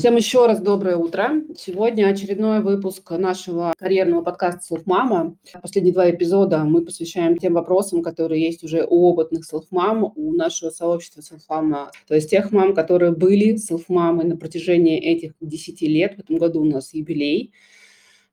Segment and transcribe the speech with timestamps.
[0.00, 1.42] Всем еще раз доброе утро.
[1.54, 5.36] Сегодня очередной выпуск нашего карьерного подкаста «Селф Мама».
[5.60, 10.70] Последние два эпизода мы посвящаем тем вопросам, которые есть уже у опытных селф-мам, у нашего
[10.70, 11.90] сообщества селф-мама.
[12.08, 16.16] То есть тех мам, которые были селф-мамой на протяжении этих 10 лет.
[16.16, 17.52] В этом году у нас юбилей.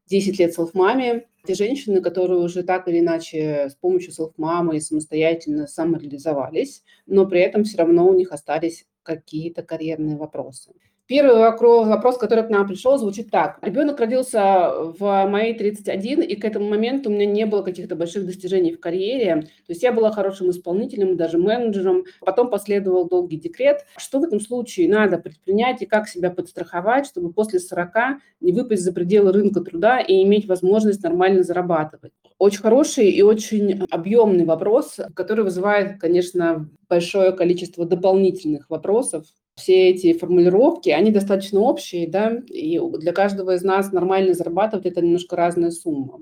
[0.06, 1.26] 10 лет селф-маме.
[1.46, 7.66] Те женщины, которые уже так или иначе с помощью селф-мамы самостоятельно самореализовались, но при этом
[7.66, 10.72] все равно у них остались какие-то карьерные вопросы.
[11.08, 13.60] Первый вопрос, который к нам пришел, звучит так.
[13.62, 18.26] Ребенок родился в моей 31, и к этому моменту у меня не было каких-то больших
[18.26, 19.44] достижений в карьере.
[19.44, 22.04] То есть я была хорошим исполнителем, даже менеджером.
[22.20, 23.86] Потом последовал долгий декрет.
[23.96, 28.84] Что в этом случае надо предпринять и как себя подстраховать, чтобы после 40 не выпасть
[28.84, 32.12] за пределы рынка труда и иметь возможность нормально зарабатывать?
[32.38, 39.24] Очень хороший и очень объемный вопрос, который вызывает, конечно, большое количество дополнительных вопросов
[39.58, 45.02] все эти формулировки, они достаточно общие, да, и для каждого из нас нормально зарабатывать это
[45.02, 46.20] немножко разная сумма.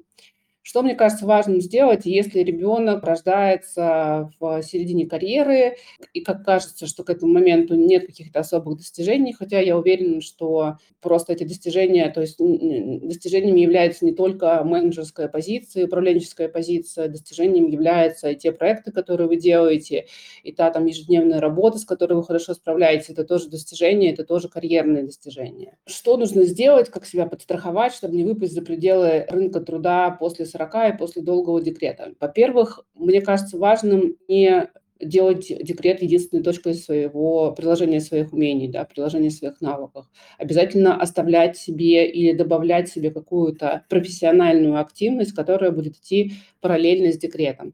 [0.68, 5.78] Что, мне кажется, важным сделать, если ребенок рождается в середине карьеры,
[6.12, 10.78] и как кажется, что к этому моменту нет каких-то особых достижений, хотя я уверена, что
[11.02, 18.32] просто эти достижения, то есть достижениями является не только менеджерская позиция, управленческая позиция, достижением являются
[18.32, 20.08] и те проекты, которые вы делаете,
[20.42, 24.50] и та там ежедневная работа, с которой вы хорошо справляетесь, это тоже достижение, это тоже
[24.50, 25.78] карьерные достижения.
[25.86, 30.94] Что нужно сделать, как себя подстраховать, чтобы не выпасть за пределы рынка труда после 40
[30.94, 32.14] и после долгого декрета.
[32.20, 34.70] Во-первых, мне кажется важным не
[35.02, 40.06] делать декрет единственной точкой своего приложения своих умений, да, приложения своих навыков.
[40.38, 47.74] Обязательно оставлять себе или добавлять себе какую-то профессиональную активность, которая будет идти параллельно с декретом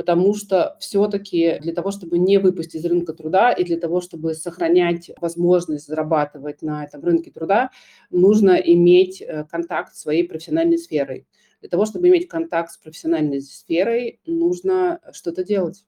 [0.00, 4.32] потому что все-таки для того, чтобы не выпасть из рынка труда и для того, чтобы
[4.32, 7.68] сохранять возможность зарабатывать на этом рынке труда,
[8.10, 11.26] нужно иметь э, контакт с своей профессиональной сферой.
[11.60, 15.84] Для того, чтобы иметь контакт с профессиональной сферой, нужно что-то делать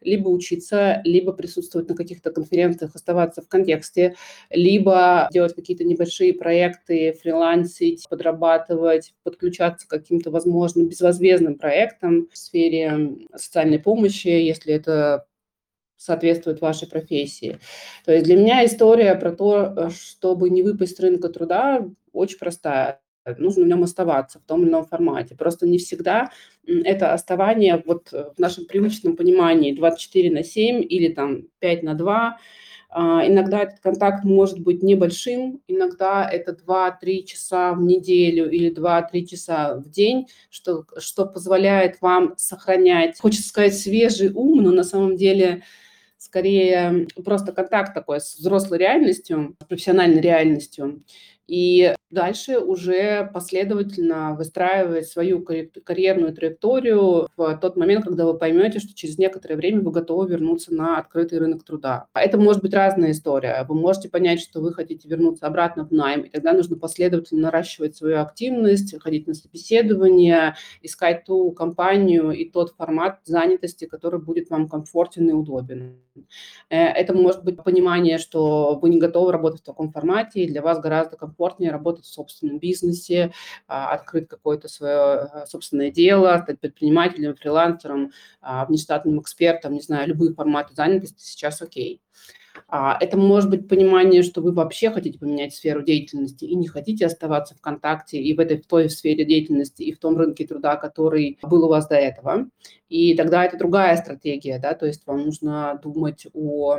[0.00, 4.14] либо учиться, либо присутствовать на каких-то конференциях, оставаться в контексте,
[4.50, 13.16] либо делать какие-то небольшие проекты, фрилансить, подрабатывать, подключаться к каким-то, возможно, безвозмездным проектам в сфере
[13.34, 15.26] социальной помощи, если это
[15.96, 17.58] соответствует вашей профессии.
[18.04, 23.00] То есть для меня история про то, чтобы не выпасть с рынка труда, очень простая
[23.38, 25.34] нужно в нем оставаться в том или ином формате.
[25.34, 26.30] Просто не всегда
[26.66, 32.38] это оставание вот в нашем привычном понимании 24 на 7 или там 5 на 2.
[32.96, 39.26] А, иногда этот контакт может быть небольшим, иногда это 2-3 часа в неделю или 2-3
[39.26, 45.16] часа в день, что, что позволяет вам сохранять, хочется сказать, свежий ум, но на самом
[45.16, 45.64] деле
[46.18, 51.02] скорее просто контакт такой с взрослой реальностью, профессиональной реальностью.
[51.46, 58.94] И дальше уже последовательно выстраивать свою карьерную траекторию в тот момент, когда вы поймете, что
[58.94, 62.06] через некоторое время вы готовы вернуться на открытый рынок труда.
[62.14, 63.64] Это может быть разная история.
[63.68, 67.96] Вы можете понять, что вы хотите вернуться обратно в найм, и тогда нужно последовательно наращивать
[67.96, 74.68] свою активность, ходить на собеседование, искать ту компанию и тот формат занятости, который будет вам
[74.68, 75.98] комфортен и удобен.
[76.70, 80.62] Э, это может быть понимание, что вы не готовы работать в таком формате, и для
[80.62, 81.33] вас гораздо комфортнее
[81.70, 83.32] работать в собственном бизнесе,
[83.66, 90.08] а, открыть какое-то свое э, собственное дело, стать предпринимателем, фрилансером, а, внештатным экспертом, не знаю,
[90.08, 92.00] любые форматы занятости сейчас окей.
[92.68, 97.06] А, это может быть понимание, что вы вообще хотите поменять сферу деятельности и не хотите
[97.06, 100.76] оставаться в контакте и в этой в той сфере деятельности, и в том рынке труда,
[100.76, 102.48] который был у вас до этого.
[102.88, 106.78] И тогда это другая стратегия, да, то есть вам нужно думать о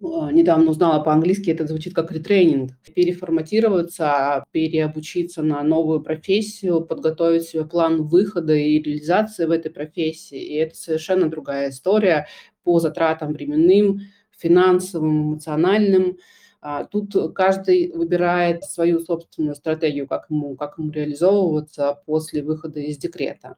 [0.00, 2.72] недавно узнала по-английски, это звучит как ретрейнинг.
[2.94, 10.38] Переформатироваться, переобучиться на новую профессию, подготовить себе план выхода и реализации в этой профессии.
[10.38, 12.26] И это совершенно другая история
[12.64, 14.00] по затратам временным,
[14.36, 16.18] финансовым, эмоциональным.
[16.60, 22.98] А, тут каждый выбирает свою собственную стратегию, как ему, как ему реализовываться после выхода из
[22.98, 23.56] декрета.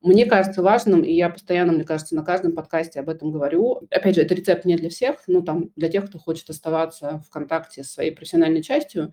[0.00, 3.80] Мне кажется важным, и я постоянно, мне кажется, на каждом подкасте об этом говорю.
[3.90, 7.30] Опять же, это рецепт не для всех, ну там для тех, кто хочет оставаться в
[7.30, 9.12] контакте с своей профессиональной частью,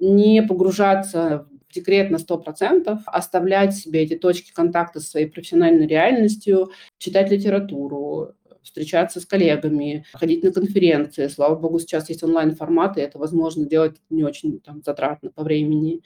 [0.00, 6.70] не погружаться в декрет на 100%, оставлять себе эти точки контакта со своей профессиональной реальностью,
[6.98, 8.32] читать литературу,
[8.66, 11.28] встречаться с коллегами, ходить на конференции.
[11.28, 16.02] Слава богу, сейчас есть онлайн-форматы, это возможно делать не очень там, затратно по времени.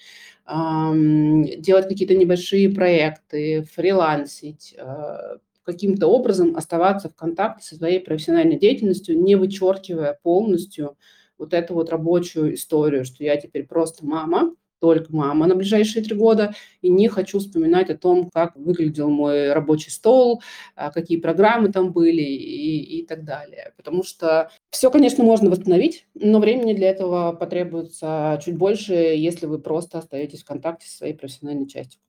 [0.47, 9.21] Делать какие-то небольшие проекты, фрилансить, а, каким-то образом оставаться в контакте со своей профессиональной деятельностью,
[9.21, 10.97] не вычеркивая полностью
[11.39, 16.17] вот эту вот рабочую историю, что я теперь просто мама, только мама на ближайшие три
[16.17, 20.43] года, и не хочу вспоминать о том, как выглядел мой рабочий стол,
[20.75, 23.73] а, какие программы там были и, и так далее.
[23.77, 29.59] Потому что все, конечно, можно восстановить, но времени для этого потребуется чуть больше, если вы
[29.59, 32.01] просто остаетесь в контакте со своей профессиональной частью.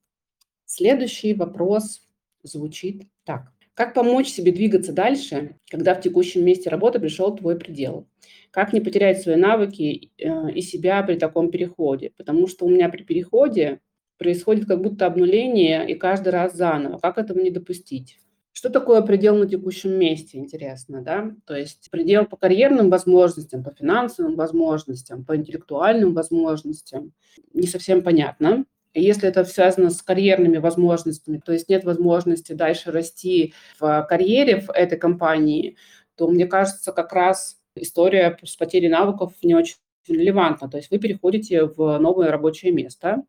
[0.64, 2.02] Следующий вопрос
[2.42, 3.51] звучит так.
[3.74, 8.06] Как помочь себе двигаться дальше, когда в текущем месте работы пришел твой предел?
[8.50, 12.12] Как не потерять свои навыки э, и себя при таком переходе?
[12.18, 13.80] Потому что у меня при переходе
[14.18, 16.98] происходит как будто обнуление и каждый раз заново.
[16.98, 18.18] Как этого не допустить?
[18.52, 21.34] Что такое предел на текущем месте, интересно, да?
[21.46, 27.14] То есть предел по карьерным возможностям, по финансовым возможностям, по интеллектуальным возможностям
[27.54, 28.66] не совсем понятно.
[28.94, 34.70] Если это связано с карьерными возможностями, то есть нет возможности дальше расти в карьере в
[34.70, 35.76] этой компании,
[36.16, 40.68] то мне кажется, как раз история с потерей навыков не очень релевантна.
[40.68, 43.22] То есть вы переходите в новое рабочее место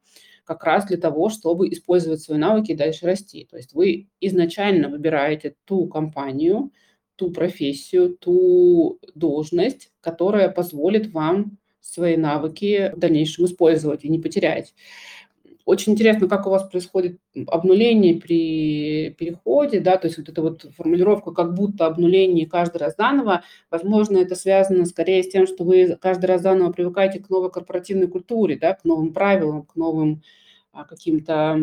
[0.44, 3.48] как раз для того, чтобы использовать свои навыки и дальше расти.
[3.50, 6.72] То есть вы изначально выбираете ту компанию,
[7.16, 14.74] ту профессию, ту должность, которая позволит вам свои навыки в дальнейшем использовать и не потерять.
[15.66, 20.66] Очень интересно, как у вас происходит обнуление при переходе, да, то есть вот эта вот
[20.76, 25.98] формулировка как будто обнуление каждый раз заново, возможно, это связано скорее с тем, что вы
[26.02, 30.22] каждый раз заново привыкаете к новой корпоративной культуре, да, к новым правилам, к новым
[30.74, 31.58] а, каким-то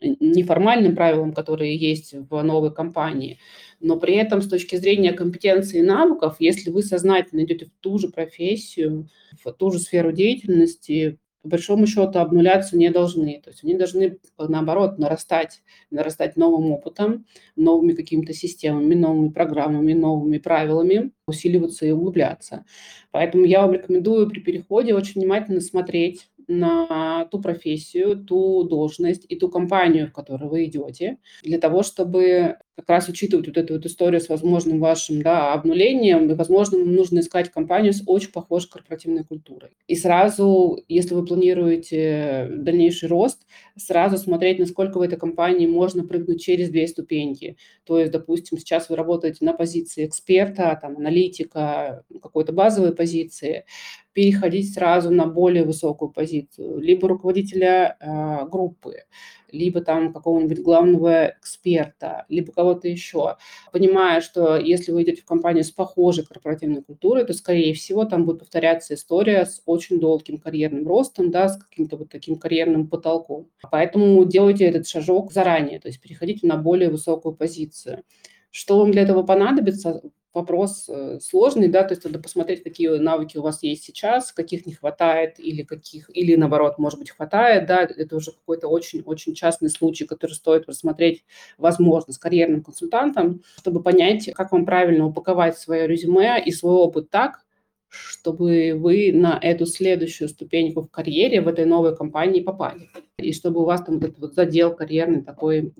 [0.00, 3.38] неформальным правилам, которые есть в новой компании.
[3.80, 7.98] Но при этом с точки зрения компетенции и навыков, если вы сознательно идете в ту
[7.98, 9.08] же профессию,
[9.42, 13.40] в ту же сферу деятельности, по большому счету обнуляться не должны.
[13.42, 20.38] То есть они должны, наоборот, нарастать, нарастать новым опытом, новыми какими-то системами, новыми программами, новыми
[20.38, 22.64] правилами, усиливаться и углубляться.
[23.10, 29.36] Поэтому я вам рекомендую при переходе очень внимательно смотреть на ту профессию, ту должность и
[29.36, 33.84] ту компанию, в которую вы идете, для того, чтобы как раз учитывать вот эту вот
[33.84, 38.70] историю с возможным вашим да, обнулением, и, возможно, вам нужно искать компанию с очень похожей
[38.70, 39.70] корпоративной культурой.
[39.86, 43.46] И сразу, если вы планируете дальнейший рост,
[43.76, 47.56] сразу смотреть, насколько в этой компании можно прыгнуть через две ступеньки.
[47.84, 53.64] То есть, допустим, сейчас вы работаете на позиции эксперта, там, аналитика, какой-то базовой позиции,
[54.12, 59.04] переходить сразу на более высокую позицию, либо руководителя э, группы,
[59.52, 63.36] либо там какого-нибудь главного эксперта, либо кого-то еще,
[63.72, 68.24] понимая, что если вы идете в компанию с похожей корпоративной культурой, то, скорее всего, там
[68.24, 73.48] будет повторяться история с очень долгим карьерным ростом, да, с каким-то вот таким карьерным потолком.
[73.70, 78.02] Поэтому делайте этот шажок заранее, то есть переходите на более высокую позицию.
[78.50, 80.02] Что вам для этого понадобится?
[80.34, 84.66] Вопрос э, сложный, да, то есть надо посмотреть, какие навыки у вас есть сейчас, каких
[84.66, 89.70] не хватает или каких, или наоборот, может быть, хватает, да, это уже какой-то очень-очень частный
[89.70, 91.24] случай, который стоит рассмотреть,
[91.58, 97.10] возможно, с карьерным консультантом, чтобы понять, как вам правильно упаковать свое резюме и свой опыт
[97.10, 97.44] так,
[97.88, 102.88] чтобы вы на эту следующую ступеньку в карьере в этой новой компании попали,
[103.18, 105.74] и чтобы у вас там этот вот задел карьерный такой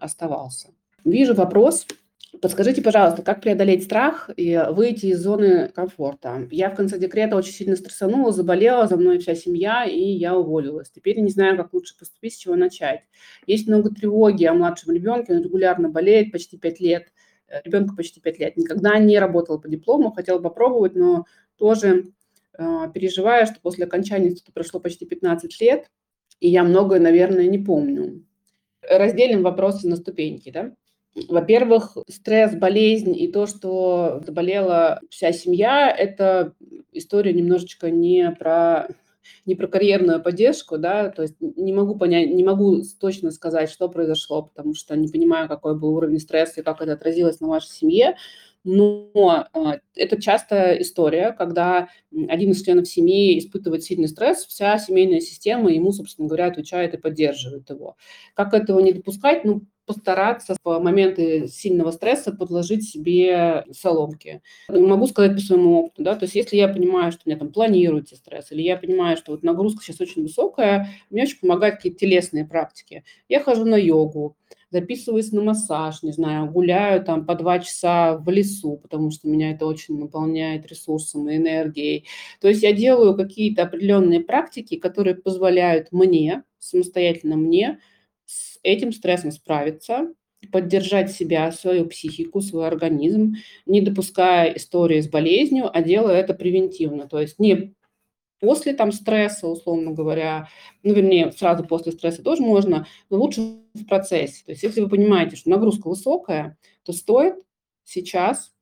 [0.00, 0.68] оставался.
[1.04, 1.86] Вижу вопрос
[2.42, 6.46] Подскажите, пожалуйста, как преодолеть страх и выйти из зоны комфорта?
[6.50, 10.90] Я в конце декрета очень сильно стрессанула, заболела, за мной вся семья, и я уволилась.
[10.90, 13.00] Теперь не знаю, как лучше поступить, с чего начать.
[13.46, 17.08] Есть много тревоги о младшем ребенке, он регулярно болеет почти 5 лет.
[17.48, 18.56] Э, Ребенку почти 5 лет.
[18.58, 21.24] Никогда не работала по диплому, хотела попробовать, но
[21.56, 22.12] тоже
[22.58, 25.90] э, переживаю, что после окончания института прошло почти 15 лет,
[26.40, 28.22] и я многое, наверное, не помню.
[28.82, 30.74] Разделим вопросы на ступеньки, да?
[31.28, 36.54] Во-первых, стресс, болезнь и то, что заболела вся семья, это
[36.92, 38.88] история немножечко не про
[39.44, 43.88] не про карьерную поддержку, да, то есть не могу понять, не могу точно сказать, что
[43.88, 47.68] произошло, потому что не понимаю, какой был уровень стресса и как это отразилось на вашей
[47.68, 48.16] семье,
[48.64, 51.88] но а, это частая история, когда
[52.28, 56.98] один из членов семьи испытывает сильный стресс, вся семейная система ему, собственно говоря, отвечает и
[56.98, 57.96] поддерживает его.
[58.34, 59.44] Как этого не допускать?
[59.44, 64.42] Ну, постараться в моменты сильного стресса подложить себе соломки.
[64.68, 67.52] Могу сказать по своему опыту, да, то есть если я понимаю, что у меня там
[67.52, 71.98] планируется стресс, или я понимаю, что вот нагрузка сейчас очень высокая, мне очень помогают какие-то
[71.98, 73.02] телесные практики.
[73.28, 74.36] Я хожу на йогу,
[74.70, 79.52] записываюсь на массаж, не знаю, гуляю там по два часа в лесу, потому что меня
[79.52, 82.06] это очень наполняет ресурсом и энергией.
[82.40, 87.78] То есть я делаю какие-то определенные практики, которые позволяют мне, самостоятельно мне,
[88.28, 90.12] с этим стрессом справиться,
[90.52, 97.08] поддержать себя, свою психику, свой организм, не допуская истории с болезнью, а делая это превентивно.
[97.08, 97.74] То есть не
[98.38, 100.48] после там стресса, условно говоря,
[100.82, 103.40] ну, вернее, сразу после стресса тоже можно, но лучше
[103.72, 104.44] в процессе.
[104.44, 107.34] То есть если вы понимаете, что нагрузка высокая, то стоит
[107.84, 108.52] сейчас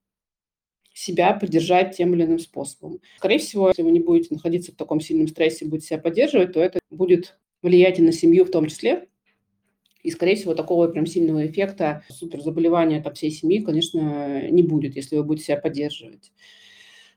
[0.94, 3.00] себя поддержать тем или иным способом.
[3.18, 6.60] Скорее всего, если вы не будете находиться в таком сильном стрессе, будете себя поддерживать, то
[6.60, 9.08] это будет влиять и на семью в том числе,
[10.06, 15.16] и, скорее всего, такого прям сильного эффекта суперзаболевания от всей семьи, конечно, не будет, если
[15.16, 16.30] вы будете себя поддерживать.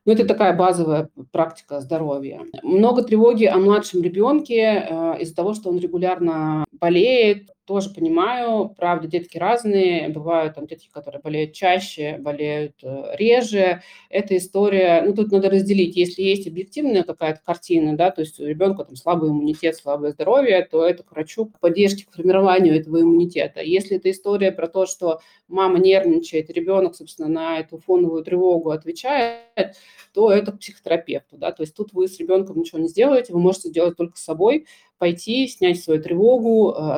[0.05, 2.41] Но это такая базовая практика здоровья.
[2.63, 9.07] Много тревоги о младшем ребенке э, из-за того, что он регулярно болеет, тоже понимаю, правда,
[9.07, 13.83] детки разные, бывают там детки, которые болеют чаще, болеют э, реже.
[14.09, 18.45] Эта история, ну, тут надо разделить, если есть объективная какая-то картина, да, то есть у
[18.47, 23.01] ребенка там слабый иммунитет, слабое здоровье, то это к врачу, к поддержке, к формированию этого
[23.01, 23.61] иммунитета.
[23.61, 29.75] Если это история про то, что мама нервничает, ребенок, собственно, на эту фоновую тревогу отвечает,
[30.15, 33.39] то это к психотерапевту, да, то есть тут вы с ребенком ничего не сделаете, вы
[33.39, 34.65] можете сделать только с собой,
[34.99, 36.97] пойти, снять свою тревогу, э,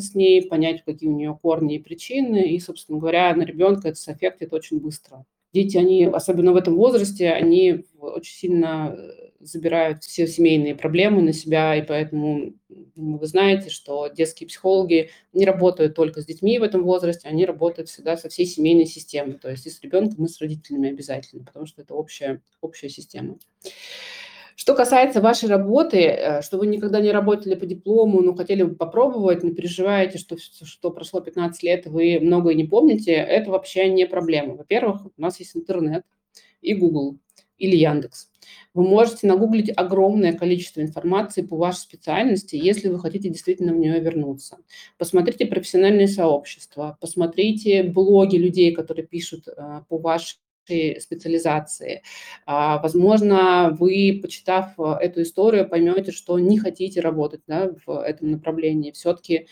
[0.00, 3.88] разобраться с ней, понять, какие у нее корни и причины, и, собственно говоря, на ребенка
[3.88, 5.24] это сэффектит очень быстро.
[5.52, 11.32] Дети, они, особенно в этом возрасте, они очень сильно э, забирают все семейные проблемы на
[11.32, 12.54] себя, и поэтому
[12.94, 17.88] вы знаете, что детские психологи не работают только с детьми в этом возрасте, они работают
[17.88, 21.66] всегда со всей семейной системой, то есть и с ребенком, и с родителями обязательно, потому
[21.66, 23.36] что это общая, общая система.
[24.60, 28.74] Что касается вашей работы, э, что вы никогда не работали по диплому, но хотели бы
[28.74, 34.06] попробовать, не переживаете, что, что прошло 15 лет, вы многое не помните, это вообще не
[34.06, 34.56] проблема.
[34.56, 36.04] Во-первых, у нас есть интернет
[36.60, 37.16] и Google
[37.56, 38.28] или Яндекс.
[38.74, 43.98] Вы можете нагуглить огромное количество информации по вашей специальности, если вы хотите действительно в нее
[43.98, 44.58] вернуться.
[44.98, 50.36] Посмотрите профессиональные сообщества, посмотрите блоги людей, которые пишут э, по вашей
[50.66, 52.02] специализации.
[52.46, 58.30] А, возможно, вы, почитав э, эту историю, поймете, что не хотите работать да, в этом
[58.30, 58.92] направлении.
[58.92, 59.48] Все-таки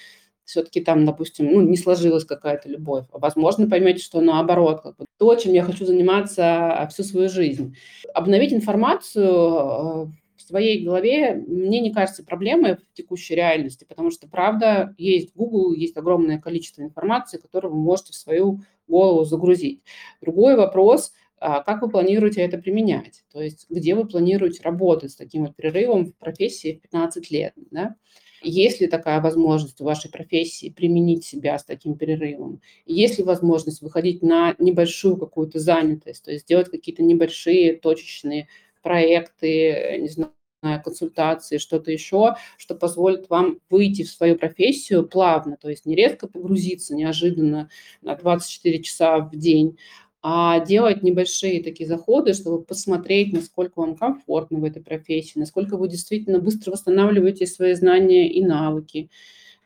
[0.49, 3.05] все-таки там, допустим, ну, не сложилась какая-то любовь.
[3.13, 7.77] Возможно, поймете, что наоборот, как бы, то, чем я хочу заниматься всю свою жизнь.
[8.15, 10.07] Обновить информацию э,
[10.39, 15.75] в своей голове мне не кажется проблемой в текущей реальности, потому что, правда, есть Google,
[15.75, 19.83] есть огромное количество информации, которую вы можете в свою голову загрузить.
[20.21, 23.23] Другой вопрос, а, как вы планируете это применять?
[23.33, 27.53] То есть где вы планируете работать с таким вот перерывом в профессии в 15 лет?
[27.71, 27.97] Да?
[28.43, 32.61] Есть ли такая возможность в вашей профессии применить себя с таким перерывом?
[32.87, 38.49] Есть ли возможность выходить на небольшую какую-то занятость, то есть делать какие-то небольшие точечные
[38.83, 45.71] проекты, не знаю, консультации, что-то еще, что позволит вам выйти в свою профессию плавно, то
[45.71, 47.71] есть не резко погрузиться неожиданно
[48.03, 49.79] на 24 часа в день,
[50.21, 55.89] а делать небольшие такие заходы, чтобы посмотреть, насколько вам комфортно в этой профессии, насколько вы
[55.89, 59.11] действительно быстро восстанавливаете свои знания и навыки,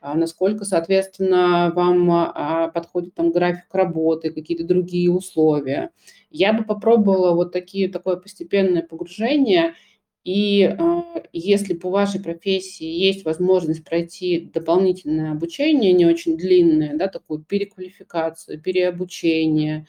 [0.03, 5.91] а насколько, соответственно, вам а, подходит там график работы, какие-то другие условия.
[6.31, 9.75] Я бы попробовала вот такие, такое постепенное погружение–
[10.25, 11.03] и э,
[11.33, 18.61] если по вашей профессии есть возможность пройти дополнительное обучение, не очень длинное, да, такую переквалификацию,
[18.61, 19.87] переобучение,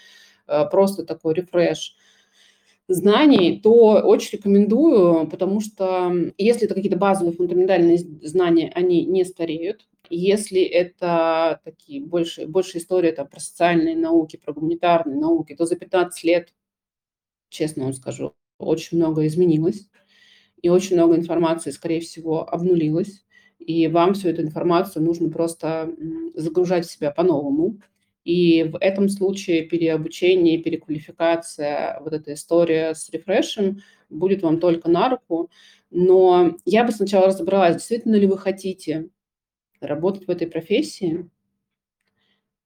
[0.47, 1.95] э, просто такой рефреш
[2.87, 9.87] знаний, то очень рекомендую, потому что если это какие-то базовые фундаментальные знания, они не стареют.
[10.09, 15.75] Если это такие больше, больше история там, про социальные науки, про гуманитарные науки, то за
[15.75, 16.53] 15 лет,
[17.49, 19.87] честно вам скажу, очень много изменилось
[20.63, 23.23] и очень много информации, скорее всего, обнулилось,
[23.59, 25.93] и вам всю эту информацию нужно просто
[26.33, 27.79] загружать в себя по-новому.
[28.23, 35.09] И в этом случае переобучение, переквалификация, вот эта история с рефрешем будет вам только на
[35.09, 35.51] руку.
[35.91, 39.09] Но я бы сначала разобралась, действительно ли вы хотите
[39.81, 41.29] работать в этой профессии,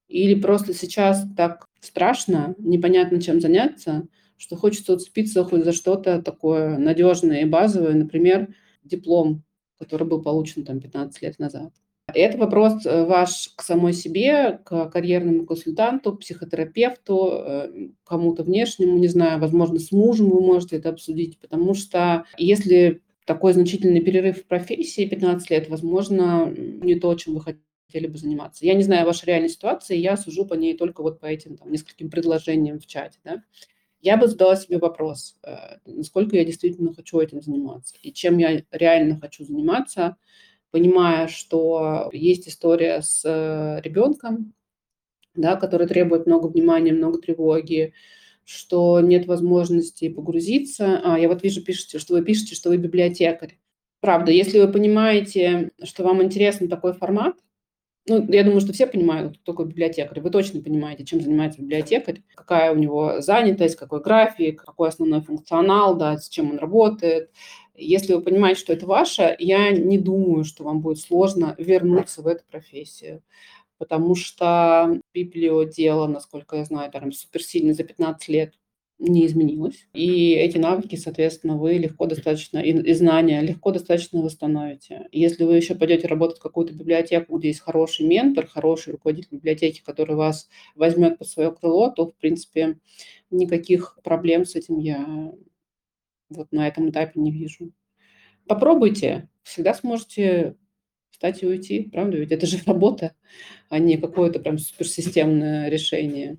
[0.08, 6.78] или просто сейчас так страшно, непонятно чем заняться, что хочется уцепиться хоть за что-то такое
[6.78, 8.54] надежное и базовое, например,
[8.84, 9.44] диплом,
[9.80, 11.74] который был получен там 15 лет назад.
[12.14, 19.08] Это вопрос э, ваш к самой себе, к карьерному консультанту, психотерапевту, э, кому-то внешнему, не
[19.08, 24.48] знаю, возможно, с мужем вы можете это обсудить, потому что если такой значительный перерыв в
[24.48, 28.66] профессии 15 лет, возможно, не то, чем вы хотели бы заниматься.
[28.66, 31.70] Я не знаю вашей реальной ситуации, я сужу по ней только вот по этим там,
[31.70, 33.20] нескольким предложениям в чате.
[33.26, 33.44] Да?
[34.02, 38.62] Я бы задала себе вопрос, э, насколько я действительно хочу этим заниматься и чем я
[38.72, 40.18] реально хочу заниматься,
[40.72, 44.54] понимая, что есть история с э, ребенком,
[45.34, 47.94] да, который требует много внимания, много тревоги,
[48.44, 51.02] что нет возможности погрузиться.
[51.04, 53.60] А, я вот вижу, пишете, что вы пишете, что вы библиотекарь.
[54.00, 57.36] Правда, если вы понимаете, что вам интересен такой формат,
[58.08, 60.22] ну, я думаю, что все понимают, кто такой библиотекарь.
[60.22, 65.96] Вы точно понимаете, чем занимается библиотекарь, какая у него занятость, какой график, какой основной функционал,
[65.96, 67.32] да, с чем он работает.
[67.76, 72.28] Если вы понимаете, что это ваше, я не думаю, что вам будет сложно вернуться в
[72.28, 73.22] эту профессию
[73.78, 78.54] потому что библиодело, насколько я знаю, там суперсильно за 15 лет
[79.00, 79.88] не изменилось.
[79.94, 85.08] И эти навыки, соответственно, вы легко достаточно, и, и знания легко достаточно восстановите.
[85.12, 89.84] Если вы еще пойдете работать в какую-то библиотеку, где есть хороший ментор, хороший руководитель библиотеки,
[89.86, 92.80] который вас возьмет под свое крыло, то, в принципе,
[93.30, 95.32] никаких проблем с этим я
[96.30, 97.72] вот на этом этапе не вижу.
[98.48, 100.56] Попробуйте, всегда сможете
[101.12, 102.18] встать и уйти, правда?
[102.18, 103.16] Ведь это же работа,
[103.70, 106.38] а не какое-то прям суперсистемное решение.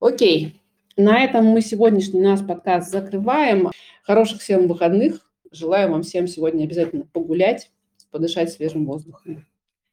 [0.00, 0.60] Окей,
[0.96, 3.70] на этом мы сегодняшний наш подкаст закрываем.
[4.02, 5.28] Хороших всем выходных.
[5.50, 7.70] Желаю вам всем сегодня обязательно погулять,
[8.10, 9.44] подышать свежим воздухом.